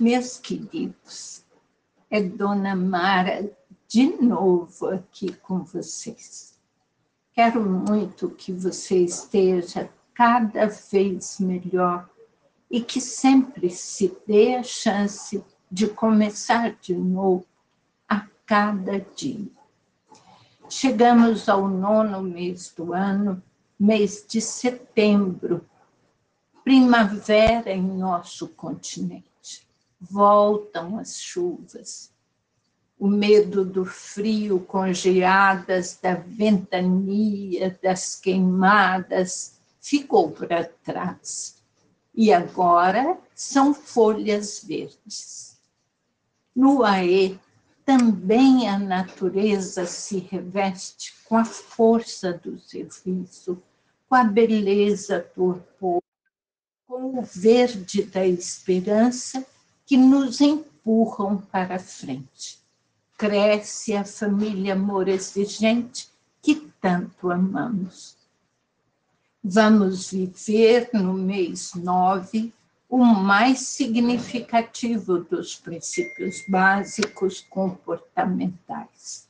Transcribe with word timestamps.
Meus 0.00 0.38
queridos, 0.38 1.44
é 2.10 2.22
Dona 2.22 2.74
Mara 2.74 3.52
de 3.86 4.06
novo 4.06 4.86
aqui 4.86 5.30
com 5.30 5.62
vocês. 5.62 6.58
Quero 7.34 7.62
muito 7.62 8.30
que 8.30 8.50
você 8.50 8.96
esteja 9.04 9.90
cada 10.14 10.68
vez 10.68 11.38
melhor 11.38 12.08
e 12.70 12.80
que 12.80 12.98
sempre 12.98 13.68
se 13.68 14.16
dê 14.26 14.54
a 14.54 14.62
chance 14.62 15.44
de 15.70 15.86
começar 15.86 16.74
de 16.80 16.94
novo 16.94 17.44
a 18.08 18.26
cada 18.46 19.00
dia. 19.14 19.50
Chegamos 20.66 21.46
ao 21.46 21.68
nono 21.68 22.22
mês 22.22 22.72
do 22.74 22.94
ano, 22.94 23.42
mês 23.78 24.24
de 24.26 24.40
setembro, 24.40 25.62
primavera 26.64 27.70
em 27.70 27.82
nosso 27.82 28.48
continente 28.48 29.29
voltam 30.00 30.98
as 30.98 31.20
chuvas. 31.20 32.10
O 32.98 33.08
medo 33.08 33.64
do 33.64 33.84
frio 33.84 34.60
com 34.60 34.92
geadas, 34.92 35.98
da 36.00 36.14
ventania, 36.14 37.78
das 37.82 38.14
queimadas, 38.14 39.58
ficou 39.80 40.30
para 40.30 40.64
trás. 40.64 41.56
E 42.14 42.32
agora 42.32 43.18
são 43.34 43.72
folhas 43.72 44.62
verdes. 44.62 45.58
No 46.54 46.84
Aê, 46.84 47.38
também 47.84 48.68
a 48.68 48.78
natureza 48.78 49.86
se 49.86 50.18
reveste 50.18 51.14
com 51.24 51.36
a 51.36 51.44
força 51.44 52.32
do 52.32 52.58
serviço, 52.58 53.62
com 54.08 54.14
a 54.14 54.24
beleza 54.24 55.26
do 55.34 55.62
povo, 55.78 56.02
com 56.86 57.18
o 57.18 57.22
verde 57.22 58.02
da 58.02 58.26
esperança 58.26 59.46
que 59.90 59.96
nos 59.96 60.40
empurram 60.40 61.38
para 61.38 61.76
frente. 61.80 62.60
Cresce 63.18 63.96
a 63.96 64.04
família 64.04 64.74
amor 64.74 65.08
exigente 65.08 66.08
que 66.40 66.54
tanto 66.80 67.28
amamos. 67.28 68.16
Vamos 69.42 70.12
viver 70.12 70.90
no 70.92 71.12
mês 71.12 71.74
nove 71.74 72.54
o 72.88 72.98
mais 72.98 73.62
significativo 73.62 75.24
dos 75.24 75.56
princípios 75.56 76.44
básicos 76.48 77.40
comportamentais. 77.50 79.28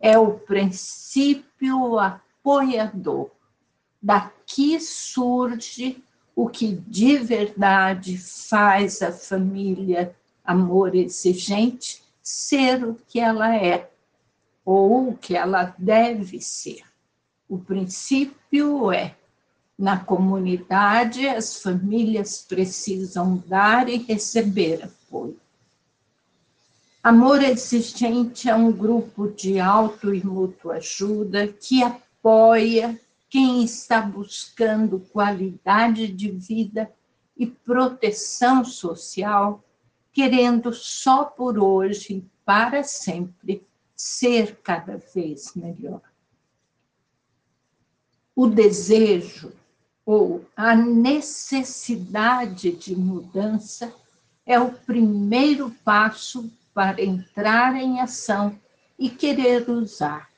É 0.00 0.18
o 0.18 0.32
princípio 0.32 1.96
apoiador. 2.00 3.30
Daqui 4.02 4.80
surge 4.80 6.02
o 6.34 6.48
que 6.48 6.74
de 6.86 7.18
verdade 7.18 8.16
faz 8.18 9.02
a 9.02 9.12
família 9.12 10.14
amor 10.44 10.94
exigente 10.94 12.02
ser 12.22 12.84
o 12.84 12.94
que 13.08 13.20
ela 13.20 13.56
é, 13.56 13.90
ou 14.64 15.10
o 15.10 15.16
que 15.16 15.36
ela 15.36 15.74
deve 15.78 16.40
ser. 16.40 16.82
O 17.48 17.58
princípio 17.58 18.92
é: 18.92 19.14
na 19.78 19.98
comunidade, 19.98 21.26
as 21.26 21.60
famílias 21.60 22.44
precisam 22.48 23.42
dar 23.46 23.88
e 23.88 23.98
receber 23.98 24.84
apoio. 24.84 25.36
Amor 27.02 27.42
Exigente 27.42 28.48
é 28.48 28.54
um 28.54 28.70
grupo 28.70 29.28
de 29.28 29.58
auto 29.58 30.14
e 30.14 30.24
mútua 30.24 30.76
ajuda 30.76 31.48
que 31.48 31.82
apoia 31.82 32.98
quem 33.32 33.64
está 33.64 34.02
buscando 34.02 35.00
qualidade 35.00 36.06
de 36.06 36.30
vida 36.30 36.92
e 37.34 37.46
proteção 37.46 38.62
social, 38.62 39.64
querendo 40.12 40.70
só 40.74 41.24
por 41.24 41.58
hoje 41.58 42.16
e 42.16 42.24
para 42.44 42.84
sempre 42.84 43.66
ser 43.96 44.56
cada 44.56 44.98
vez 45.14 45.54
melhor. 45.54 46.02
O 48.36 48.46
desejo 48.46 49.50
ou 50.04 50.44
a 50.54 50.76
necessidade 50.76 52.72
de 52.72 52.94
mudança 52.94 53.94
é 54.44 54.60
o 54.60 54.74
primeiro 54.74 55.70
passo 55.82 56.52
para 56.74 57.02
entrar 57.02 57.76
em 57.76 57.98
ação 57.98 58.60
e 58.98 59.08
querer 59.08 59.70
usar 59.70 60.28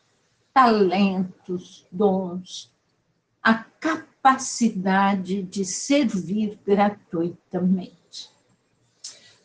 talentos, 0.52 1.84
dons, 1.90 2.72
a 3.44 3.62
capacidade 3.78 5.42
de 5.42 5.66
servir 5.66 6.58
gratuitamente. 6.66 8.32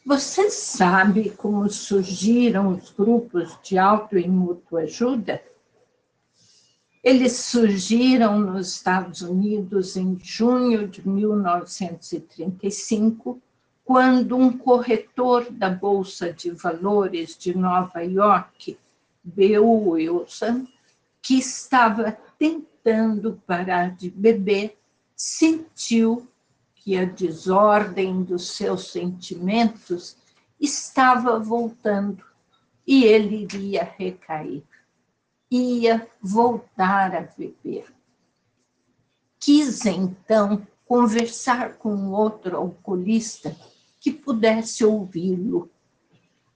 Você 0.06 0.50
sabe 0.50 1.32
como 1.32 1.70
surgiram 1.70 2.70
os 2.70 2.90
grupos 2.92 3.60
de 3.62 3.78
auto 3.78 4.18
e 4.18 4.26
mútua 4.26 4.84
ajuda? 4.84 5.44
Eles 7.04 7.34
surgiram 7.34 8.40
nos 8.40 8.76
Estados 8.76 9.22
Unidos 9.22 9.98
em 9.98 10.18
junho 10.22 10.88
de 10.88 11.06
1935, 11.08 13.42
quando 13.84 14.38
um 14.38 14.58
corretor 14.58 15.52
da 15.52 15.70
Bolsa 15.70 16.32
de 16.32 16.52
Valores 16.52 17.38
de 17.38 17.54
Nova 17.58 18.02
York, 18.02 18.80
B.U. 19.24 19.90
Wilson, 19.90 20.66
que 21.22 21.38
estava 21.38 22.18
tentando 22.38 22.70
tentando 22.90 23.40
parar 23.46 23.96
de 23.96 24.10
beber, 24.10 24.80
sentiu 25.16 26.28
que 26.74 26.98
a 26.98 27.06
desordem 27.06 28.24
dos 28.24 28.50
seus 28.56 28.92
sentimentos 28.92 30.18
estava 30.60 31.38
voltando 31.40 32.26
e 32.88 33.04
ele 33.04 33.44
iria 33.44 33.84
recair, 33.84 34.64
ia 35.52 36.08
voltar 36.20 37.16
a 37.16 37.22
beber. 37.22 37.86
Quis 39.40 39.86
então 39.86 40.66
conversar 40.88 41.76
com 41.76 42.10
outro 42.12 42.58
alcoolista 42.58 43.56
que 44.00 44.12
pudesse 44.12 44.84
ouvi-lo. 44.84 45.70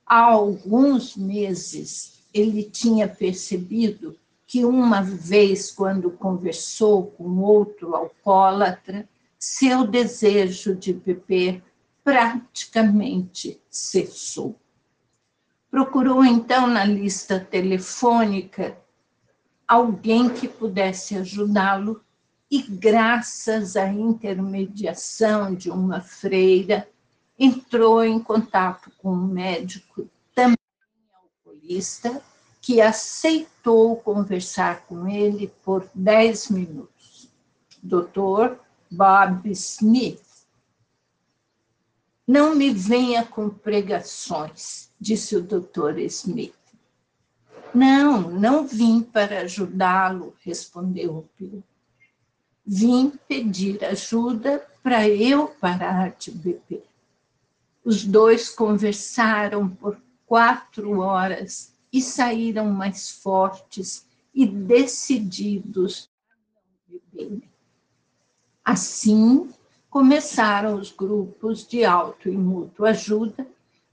Há 0.03 0.21
alguns 0.21 1.15
meses 1.15 2.25
ele 2.33 2.63
tinha 2.63 3.07
percebido 3.07 4.17
que 4.53 4.63
uma 4.63 5.01
vez, 5.01 5.71
quando 5.71 6.11
conversou 6.11 7.07
com 7.07 7.39
outro 7.39 7.95
alcoólatra, 7.95 9.09
seu 9.39 9.87
desejo 9.87 10.75
de 10.75 10.93
beber 10.93 11.63
praticamente 12.03 13.59
cessou. 13.67 14.55
Procurou 15.71 16.23
então 16.23 16.67
na 16.67 16.85
lista 16.85 17.39
telefônica 17.39 18.77
alguém 19.67 20.29
que 20.29 20.47
pudesse 20.47 21.17
ajudá-lo 21.17 22.03
e, 22.51 22.61
graças 22.61 23.75
à 23.75 23.87
intermediação 23.87 25.55
de 25.55 25.71
uma 25.71 25.99
freira, 25.99 26.87
entrou 27.39 28.03
em 28.03 28.19
contato 28.19 28.91
com 28.99 29.13
um 29.13 29.27
médico 29.27 30.07
também 30.35 30.55
alcoolista 31.11 32.21
que 32.63 32.79
aceitou 32.79 33.97
conversar 33.97 34.85
com 34.87 35.05
ele 35.05 35.53
por 35.65 35.85
dez 35.93 36.47
minutos. 36.47 37.29
Dr. 37.83 38.55
Bob 38.89 39.51
Smith. 39.51 40.23
Não 42.25 42.55
me 42.55 42.73
venha 42.73 43.25
com 43.25 43.49
pregações, 43.49 44.89
disse 44.97 45.35
o 45.35 45.41
doutor 45.41 45.99
Smith. 45.99 46.55
Não, 47.75 48.31
não 48.31 48.65
vim 48.65 49.01
para 49.01 49.41
ajudá-lo, 49.41 50.33
respondeu 50.39 51.17
o 51.17 51.29
Bill. 51.37 51.61
Vim 52.65 53.11
pedir 53.27 53.83
ajuda 53.83 54.65
para 54.81 55.09
eu 55.09 55.49
parar 55.49 56.11
de 56.11 56.31
beber. 56.31 56.85
Os 57.83 58.05
dois 58.05 58.49
conversaram 58.49 59.67
por 59.67 60.01
quatro 60.25 61.01
horas 61.01 61.72
e 61.93 62.01
saíram 62.01 62.69
mais 62.71 63.09
fortes 63.11 64.05
e 64.33 64.47
decididos 64.47 66.09
a 66.27 66.33
beberem. 66.91 67.43
Assim, 68.65 69.47
começaram 69.91 70.79
os 70.79 70.91
grupos 70.91 71.67
de 71.67 71.85
auto 71.85 72.27
e 72.27 72.35
mútua 72.35 72.89
ajuda 72.89 73.47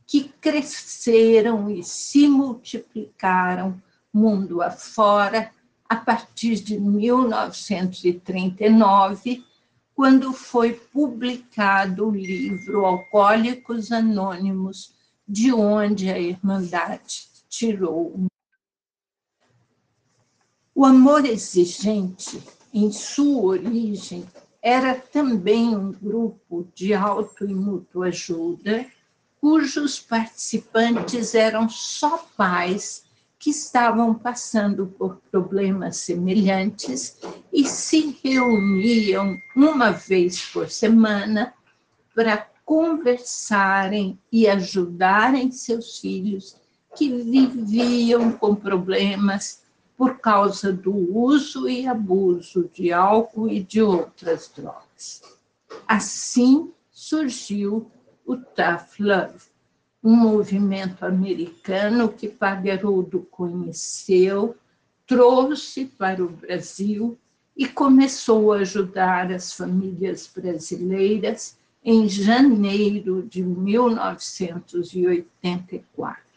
que 0.06 0.30
cresceram 0.40 1.68
e 1.68 1.84
se 1.84 2.26
multiplicaram 2.26 3.78
mundo 4.12 4.60
afora 4.62 5.52
a 5.86 5.94
partir 5.94 6.56
de 6.56 6.80
1939, 6.80 9.44
quando 9.94 10.32
foi 10.32 10.72
publicado 10.72 12.08
o 12.08 12.10
livro 12.10 12.86
Alcoólicos 12.86 13.92
Anônimos, 13.92 14.94
de 15.28 15.52
onde 15.52 16.10
a 16.10 16.18
Irmandade 16.18 17.28
tirou. 17.50 18.26
O 20.74 20.86
amor 20.86 21.26
exigente, 21.26 22.42
em 22.72 22.90
sua 22.90 23.42
origem, 23.42 24.24
era 24.62 24.94
também 24.94 25.76
um 25.76 25.90
grupo 25.90 26.68
de 26.74 26.94
auto 26.94 27.44
e 27.44 27.52
mútua 27.52 28.06
ajuda 28.06 28.86
cujos 29.40 29.98
participantes 29.98 31.34
eram 31.34 31.68
só 31.68 32.18
pais 32.36 33.04
que 33.38 33.50
estavam 33.50 34.14
passando 34.14 34.86
por 34.86 35.16
problemas 35.30 35.96
semelhantes 35.96 37.18
e 37.50 37.64
se 37.64 38.18
reuniam 38.22 39.34
uma 39.56 39.90
vez 39.90 40.44
por 40.44 40.70
semana 40.70 41.54
para 42.14 42.36
conversarem 42.66 44.18
e 44.30 44.46
ajudarem 44.46 45.50
seus 45.50 45.98
filhos 45.98 46.59
que 46.96 47.08
viviam 47.08 48.32
com 48.32 48.54
problemas 48.54 49.62
por 49.96 50.18
causa 50.18 50.72
do 50.72 50.94
uso 50.94 51.68
e 51.68 51.86
abuso 51.86 52.70
de 52.72 52.92
álcool 52.92 53.48
e 53.48 53.62
de 53.62 53.82
outras 53.82 54.50
drogas. 54.54 55.22
Assim 55.86 56.72
surgiu 56.90 57.90
o 58.26 58.36
Tough 58.36 58.98
Love, 58.98 59.44
um 60.02 60.16
movimento 60.16 61.04
americano 61.04 62.08
que 62.08 62.26
Pagerudo 62.28 63.28
conheceu, 63.30 64.56
trouxe 65.06 65.84
para 65.84 66.24
o 66.24 66.28
Brasil 66.28 67.16
e 67.56 67.68
começou 67.68 68.52
a 68.52 68.58
ajudar 68.60 69.30
as 69.30 69.52
famílias 69.52 70.28
brasileiras 70.34 71.58
em 71.84 72.08
janeiro 72.08 73.22
de 73.22 73.42
1984. 73.42 76.29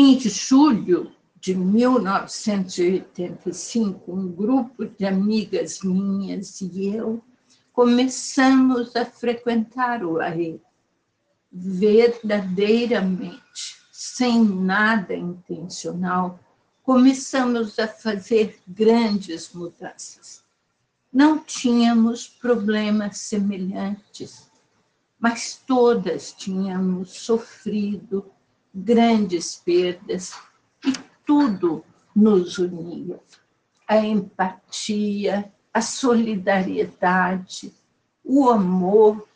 Em 0.00 0.16
julho 0.20 1.12
de 1.40 1.56
1985, 1.56 4.12
um 4.12 4.30
grupo 4.30 4.86
de 4.86 5.04
amigas 5.04 5.80
minhas 5.82 6.60
e 6.60 6.86
eu 6.86 7.20
começamos 7.72 8.94
a 8.94 9.04
frequentar 9.04 10.04
o 10.04 10.20
AE, 10.20 10.60
verdadeiramente, 11.50 13.42
sem 13.90 14.44
nada 14.44 15.16
intencional, 15.16 16.38
começamos 16.84 17.76
a 17.80 17.88
fazer 17.88 18.60
grandes 18.68 19.52
mudanças. 19.52 20.44
Não 21.12 21.40
tínhamos 21.40 22.28
problemas 22.28 23.18
semelhantes, 23.18 24.48
mas 25.18 25.60
todas 25.66 26.32
tínhamos 26.32 27.14
sofrido 27.14 28.30
grandes 28.78 29.56
perdas 29.56 30.34
e 30.84 30.92
tudo 31.26 31.84
nos 32.14 32.58
unia. 32.58 33.20
A 33.86 33.96
empatia, 33.98 35.52
a 35.72 35.80
solidariedade, 35.80 37.72
o 38.24 38.48
amor 38.48 39.26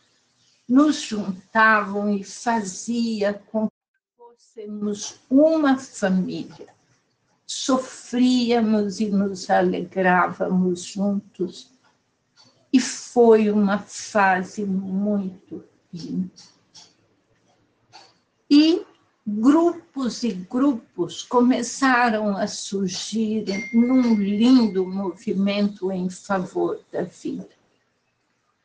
nos 0.68 1.00
juntavam 1.00 2.14
e 2.14 2.22
fazia 2.22 3.34
com 3.50 3.66
que 3.66 4.16
fôssemos 4.16 5.20
uma 5.30 5.78
família. 5.78 6.68
Sofríamos 7.46 9.00
e 9.00 9.08
nos 9.08 9.50
alegrávamos 9.50 10.84
juntos. 10.84 11.70
E 12.72 12.80
foi 12.80 13.50
uma 13.50 13.78
fase 13.78 14.64
muito 14.64 15.62
linda. 15.92 16.30
E 18.50 18.84
grupos 19.26 20.24
e 20.24 20.32
grupos 20.32 21.22
começaram 21.22 22.36
a 22.36 22.46
surgir 22.46 23.44
num 23.72 24.14
lindo 24.14 24.84
movimento 24.84 25.92
em 25.92 26.10
favor 26.10 26.80
da 26.90 27.02
vida. 27.02 27.48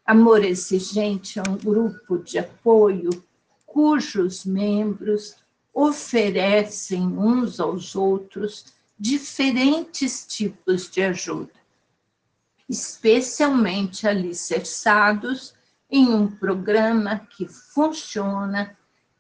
Amor 0.05 0.43
Exigente 0.43 1.37
é 1.37 1.43
um 1.47 1.57
grupo 1.57 2.17
de 2.17 2.39
apoio 2.39 3.09
cujos 3.65 4.45
membros 4.45 5.35
oferecem 5.73 7.03
uns 7.03 7.59
aos 7.59 7.95
outros 7.95 8.73
diferentes 8.97 10.25
tipos 10.25 10.89
de 10.89 11.03
ajuda, 11.03 11.53
especialmente 12.67 14.07
alicerçados 14.07 15.53
em 15.89 16.07
um 16.07 16.27
programa 16.27 17.19
que 17.19 17.47
funciona 17.47 18.75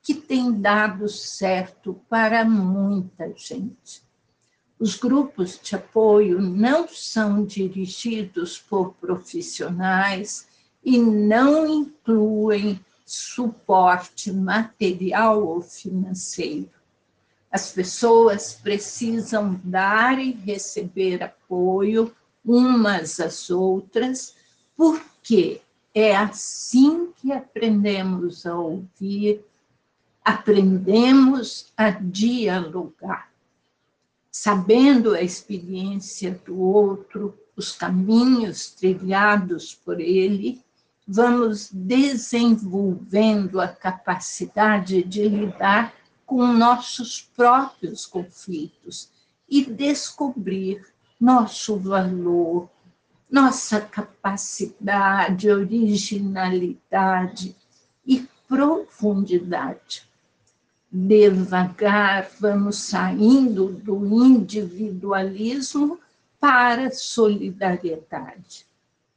que 0.07 0.15
tem 0.15 0.53
dado 0.53 1.09
certo 1.09 1.99
para 2.09 2.45
muita 2.45 3.29
gente. 3.35 4.01
Os 4.79 4.95
grupos 4.95 5.59
de 5.61 5.75
apoio 5.75 6.39
não 6.39 6.87
são 6.87 7.43
dirigidos 7.43 8.57
por 8.57 8.93
profissionais 8.93 10.47
e 10.81 10.97
não 10.97 11.67
incluem 11.67 12.79
suporte 13.05 14.31
material 14.31 15.45
ou 15.45 15.59
financeiro. 15.59 16.71
As 17.51 17.73
pessoas 17.73 18.53
precisam 18.53 19.59
dar 19.61 20.19
e 20.19 20.31
receber 20.31 21.21
apoio 21.21 22.15
umas 22.45 23.19
às 23.19 23.49
outras, 23.49 24.37
porque 24.73 25.59
é 25.93 26.15
assim 26.15 27.11
que 27.17 27.33
aprendemos 27.33 28.45
a 28.45 28.57
ouvir 28.57 29.43
aprendemos 30.27 31.71
a 31.77 31.89
dialogar, 31.89 33.31
sabendo 34.29 35.13
a 35.13 35.21
experiência 35.21 36.37
do 36.45 36.59
outro, 36.59 37.39
os 37.55 37.71
caminhos 37.71 38.71
trilhados 38.71 39.73
por 39.73 40.01
ele, 40.01 40.61
vamos 41.07 41.69
desenvolvendo 41.71 43.61
a 43.61 43.69
capacidade 43.69 45.01
de 45.01 45.29
lidar 45.29 45.93
com 46.25 46.45
nossos 46.45 47.21
próprios 47.21 48.05
conflitos 48.05 49.09
e 49.47 49.63
descobrir 49.63 50.85
nosso 51.17 51.77
valor, 51.77 52.69
nossa 53.31 53.79
capacidade, 53.79 55.49
originalidade 55.49 57.55
e 58.05 58.27
profundidade 58.45 60.06
devagar 60.91 62.29
vamos 62.39 62.77
saindo 62.77 63.67
do 63.67 64.23
individualismo 64.23 65.99
para 66.39 66.87
a 66.87 66.91
solidariedade, 66.91 68.65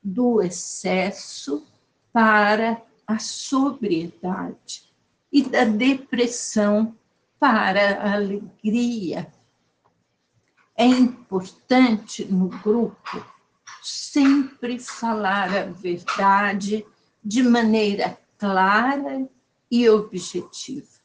do 0.02 0.42
excesso 0.42 1.66
para 2.12 2.82
a 3.06 3.18
sobriedade 3.18 4.90
e 5.32 5.42
da 5.42 5.64
depressão 5.64 6.96
para 7.38 8.00
a 8.00 8.14
alegria. 8.14 9.32
É 10.76 10.86
importante 10.86 12.24
no 12.24 12.48
grupo 12.48 13.24
sempre 13.82 14.78
falar 14.78 15.54
a 15.56 15.64
verdade 15.66 16.84
de 17.22 17.42
maneira 17.42 18.18
clara 18.38 19.28
e 19.70 19.88
objetiva 19.88 20.99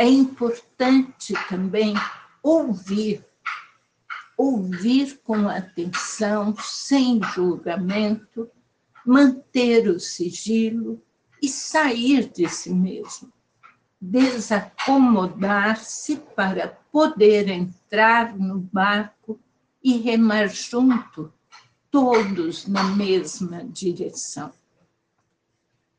é 0.00 0.08
importante 0.08 1.34
também 1.46 1.94
ouvir, 2.42 3.22
ouvir 4.34 5.20
com 5.22 5.46
atenção, 5.46 6.56
sem 6.58 7.20
julgamento, 7.34 8.48
manter 9.04 9.90
o 9.90 10.00
sigilo 10.00 11.02
e 11.42 11.50
sair 11.50 12.30
de 12.30 12.48
si 12.48 12.72
mesmo, 12.72 13.30
desacomodar-se 14.00 16.16
para 16.34 16.68
poder 16.90 17.50
entrar 17.50 18.34
no 18.34 18.58
barco 18.58 19.38
e 19.84 19.98
remar 19.98 20.48
junto, 20.48 21.30
todos 21.90 22.66
na 22.66 22.84
mesma 22.84 23.62
direção. 23.66 24.50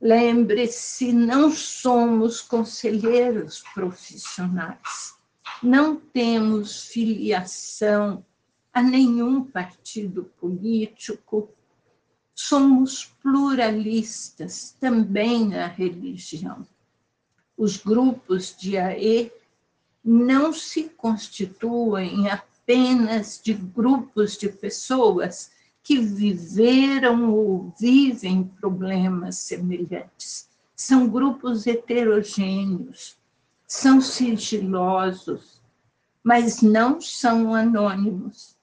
Lembre-se, 0.02 1.14
não 1.14 1.52
somos 1.52 2.42
conselheiros 2.42 3.64
profissionais, 3.72 5.14
não 5.62 5.96
temos 5.96 6.88
filiação 6.88 8.26
a 8.74 8.82
nenhum 8.82 9.44
partido 9.44 10.24
político, 10.40 11.50
somos 12.34 13.14
pluralistas 13.22 14.76
também 14.80 15.50
na 15.50 15.68
religião. 15.68 16.66
Os 17.56 17.78
grupos 17.78 18.56
de 18.58 18.80
AE 18.80 19.32
não 20.04 20.52
se 20.52 20.86
constituem 20.90 22.28
apenas 22.28 23.40
de 23.44 23.54
grupos 23.54 24.36
de 24.36 24.50
pessoas 24.50 25.52
que 25.84 26.00
viveram 26.00 27.32
ou 27.32 27.72
vivem 27.80 28.44
problemas 28.44 29.38
semelhantes. 29.38 30.50
São 30.76 31.08
grupos 31.08 31.68
heterogêneos, 31.68 33.16
são 33.68 34.02
sigilosos, 34.02 35.62
mas 36.24 36.62
não 36.62 37.02
são 37.02 37.56
anônimos. 37.56 38.56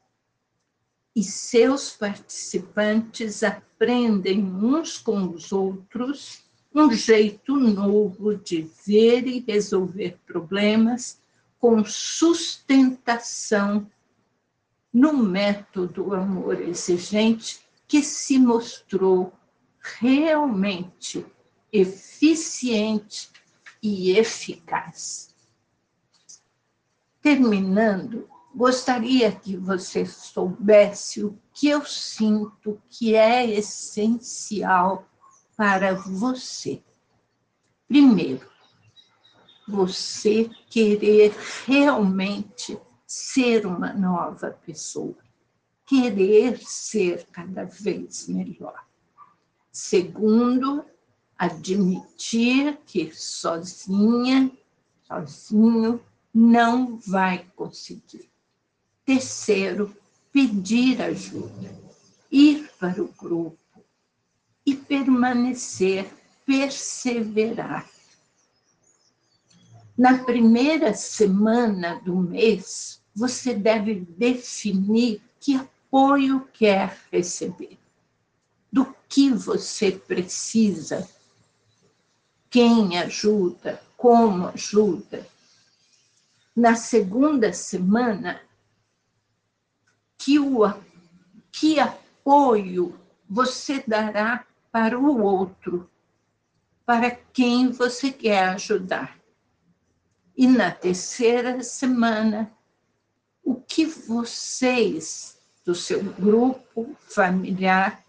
E 1.14 1.22
seus 1.24 1.90
participantes 1.90 3.42
aprendem 3.42 4.44
uns 4.44 4.98
com 4.98 5.28
os 5.28 5.52
outros 5.52 6.42
um 6.74 6.92
jeito 6.92 7.56
novo 7.56 8.36
de 8.36 8.68
ver 8.86 9.26
e 9.26 9.40
resolver 9.40 10.18
problemas 10.26 11.18
com 11.58 11.82
sustentação 11.84 13.90
no 14.92 15.12
método 15.12 16.14
amor 16.14 16.60
exigente 16.60 17.60
que 17.86 18.02
se 18.02 18.38
mostrou 18.38 19.32
realmente 20.00 21.24
eficiente 21.72 23.30
e 23.82 24.16
eficaz. 24.16 25.34
Terminando, 27.20 28.28
gostaria 28.54 29.30
que 29.30 29.56
você 29.56 30.04
soubesse 30.06 31.24
o 31.24 31.38
que 31.52 31.68
eu 31.68 31.84
sinto 31.84 32.80
que 32.88 33.14
é 33.14 33.46
essencial 33.46 35.06
para 35.56 35.94
você. 35.94 36.82
Primeiro, 37.86 38.48
você 39.66 40.48
querer 40.70 41.34
realmente 41.66 42.78
ser 43.08 43.64
uma 43.64 43.90
nova 43.94 44.50
pessoa, 44.50 45.16
querer 45.86 46.58
ser 46.58 47.26
cada 47.32 47.64
vez 47.64 48.28
melhor. 48.28 48.84
Segundo, 49.72 50.84
admitir 51.38 52.78
que 52.84 53.10
sozinha, 53.14 54.52
sozinho, 55.04 56.04
não 56.34 56.98
vai 56.98 57.46
conseguir. 57.56 58.28
Terceiro, 59.06 59.96
pedir 60.30 61.00
ajuda, 61.00 61.74
ir 62.30 62.70
para 62.78 63.02
o 63.02 63.08
grupo 63.08 63.56
e 64.66 64.76
permanecer, 64.76 66.06
perseverar. 66.44 67.88
Na 69.98 70.16
primeira 70.16 70.94
semana 70.94 72.00
do 72.04 72.14
mês, 72.14 73.02
você 73.12 73.52
deve 73.52 73.96
definir 74.16 75.20
que 75.40 75.56
apoio 75.56 76.46
quer 76.52 76.96
receber, 77.10 77.76
do 78.70 78.94
que 79.08 79.28
você 79.32 79.90
precisa, 79.90 81.10
quem 82.48 82.96
ajuda, 82.96 83.82
como 83.96 84.46
ajuda. 84.46 85.26
Na 86.54 86.76
segunda 86.76 87.52
semana, 87.52 88.40
que, 90.16 90.38
o, 90.38 90.62
que 91.50 91.80
apoio 91.80 92.96
você 93.28 93.82
dará 93.84 94.46
para 94.70 94.96
o 94.96 95.20
outro, 95.20 95.90
para 96.86 97.10
quem 97.10 97.72
você 97.72 98.12
quer 98.12 98.50
ajudar. 98.50 99.17
E 100.38 100.46
na 100.46 100.70
terceira 100.70 101.64
semana, 101.64 102.48
o 103.42 103.56
que 103.56 103.84
vocês, 103.84 105.36
do 105.64 105.74
seu 105.74 106.00
grupo 106.00 106.94
familiar, 107.00 108.04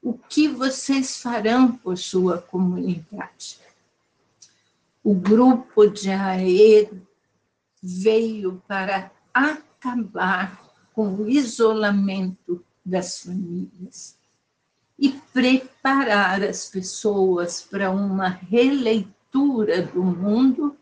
o 0.00 0.12
que 0.12 0.46
vocês 0.46 1.16
farão 1.20 1.72
por 1.72 1.98
sua 1.98 2.40
comunidade. 2.40 3.58
O 5.02 5.12
grupo 5.12 5.88
de 5.88 6.08
AE 6.08 6.88
veio 7.82 8.62
para 8.68 9.10
acabar 9.34 10.62
com 10.92 11.16
o 11.16 11.28
isolamento 11.28 12.64
das 12.86 13.22
famílias 13.24 14.16
e 14.96 15.10
preparar 15.32 16.44
as 16.44 16.66
pessoas 16.70 17.60
para 17.60 17.90
uma 17.90 18.28
releitura 18.28 19.82
do 19.82 20.04
mundo 20.04 20.78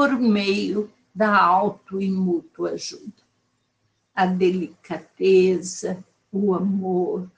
por 0.00 0.18
meio 0.18 0.90
da 1.14 1.36
auto 1.36 2.00
e 2.00 2.10
mútua 2.10 2.70
ajuda. 2.70 3.22
A 4.14 4.24
delicadeza, 4.24 6.02
o 6.32 6.54
amor, 6.54 7.30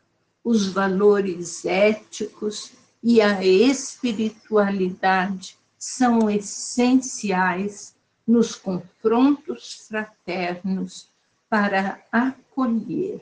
os 0.44 0.68
valores 0.68 1.64
éticos 1.64 2.70
e 3.02 3.20
a 3.20 3.44
espiritualidade 3.44 5.58
são 5.76 6.30
essenciais 6.30 7.96
nos 8.24 8.54
confrontos 8.54 9.84
fraternos 9.88 11.08
para 11.50 12.00
acolher, 12.12 13.20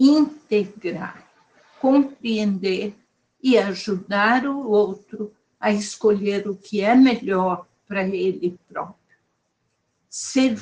integrar 0.00 1.22
compreender 1.78 2.96
e 3.42 3.58
ajudar 3.58 4.46
o 4.46 4.70
outro 4.70 5.34
a 5.60 5.70
escolher 5.70 6.48
o 6.48 6.56
que 6.56 6.80
é 6.80 6.94
melhor 6.94 7.66
para 7.86 8.02
ele 8.04 8.58
próprio. 8.68 9.18
Ser, 10.08 10.60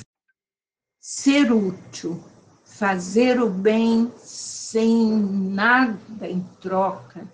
ser 0.99 1.53
útil, 1.53 2.23
fazer 2.65 3.41
o 3.41 3.51
bem 3.51 4.13
sem 4.19 5.11
nada 5.11 6.29
em 6.29 6.43
troca, 6.61 7.33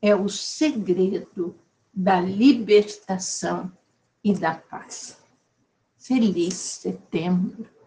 é 0.00 0.14
o 0.14 0.28
segredo 0.28 1.58
da 1.92 2.20
libertação 2.20 3.70
e 4.22 4.32
da 4.32 4.54
paz. 4.54 5.18
Feliz 5.98 6.54
setembro! 6.54 7.79